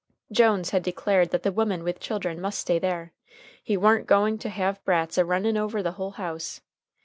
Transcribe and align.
Jones 0.31 0.71
had 0.71 0.81
declared 0.81 1.29
that 1.29 1.43
the 1.43 1.51
women 1.51 1.83
with 1.83 1.99
children 1.99 2.41
must 2.41 2.57
stay 2.57 2.79
there 2.79 3.13
"he 3.63 3.77
warn't 3.77 4.07
goin' 4.07 4.39
to 4.39 4.49
have 4.49 4.83
brats 4.83 5.15
a 5.19 5.23
runnin' 5.23 5.57
over 5.57 5.83
the 5.83 5.91
whole 5.91 6.13
house." 6.17 6.59